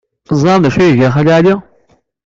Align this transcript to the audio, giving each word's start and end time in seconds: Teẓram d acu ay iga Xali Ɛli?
Teẓram 0.27 0.59
d 0.61 0.65
acu 0.67 0.79
ay 0.79 0.89
iga 0.91 1.09
Xali 1.15 1.33
Ɛli? 1.37 1.55